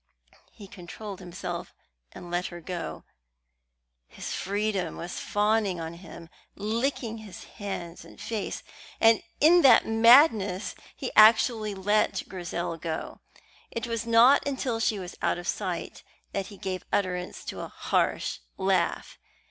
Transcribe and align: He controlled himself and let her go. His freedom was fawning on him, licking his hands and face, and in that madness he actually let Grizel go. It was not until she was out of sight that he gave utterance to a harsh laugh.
He 0.51 0.67
controlled 0.67 1.19
himself 1.19 1.75
and 2.11 2.31
let 2.31 2.47
her 2.47 2.59
go. 2.59 3.03
His 4.07 4.31
freedom 4.33 4.97
was 4.97 5.19
fawning 5.19 5.79
on 5.79 5.93
him, 5.93 6.27
licking 6.55 7.19
his 7.19 7.43
hands 7.43 8.03
and 8.03 8.19
face, 8.19 8.63
and 8.99 9.21
in 9.39 9.61
that 9.61 9.85
madness 9.85 10.73
he 10.95 11.11
actually 11.15 11.75
let 11.75 12.23
Grizel 12.27 12.77
go. 12.77 13.19
It 13.69 13.85
was 13.85 14.07
not 14.07 14.47
until 14.47 14.79
she 14.79 14.97
was 14.97 15.15
out 15.21 15.37
of 15.37 15.47
sight 15.47 16.01
that 16.31 16.47
he 16.47 16.57
gave 16.57 16.83
utterance 16.91 17.45
to 17.45 17.59
a 17.59 17.67
harsh 17.67 18.39
laugh. 18.57 19.19